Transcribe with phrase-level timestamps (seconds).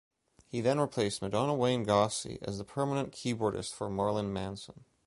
[0.47, 4.83] He then replaced Madonna Wayne Gacy as the permanent keyboardist for Marilyn Manson.